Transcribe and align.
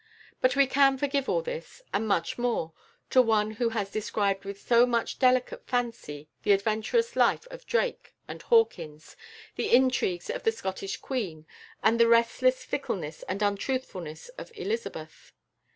But 0.41 0.55
we 0.55 0.65
can 0.65 0.97
forgive 0.97 1.29
all 1.29 1.43
this, 1.43 1.79
and 1.93 2.07
much 2.07 2.39
more, 2.39 2.73
to 3.11 3.21
one 3.21 3.51
who 3.51 3.69
has 3.69 3.91
described 3.91 4.45
with 4.45 4.59
so 4.59 4.87
much 4.87 5.19
delicate 5.19 5.67
fancy 5.67 6.27
the 6.41 6.53
adventurous 6.53 7.15
life 7.15 7.45
of 7.51 7.67
Drake 7.67 8.15
and 8.27 8.41
Hawkins, 8.41 9.15
the 9.57 9.69
intrigues 9.71 10.31
of 10.31 10.41
the 10.41 10.51
Scottish 10.51 10.97
Queen, 10.97 11.45
and 11.83 11.99
the 11.99 12.07
restless 12.07 12.63
fickleness 12.65 13.21
and 13.29 13.43
untruthfulness 13.43 14.29
of 14.39 14.51
Elizabeth. 14.55 15.33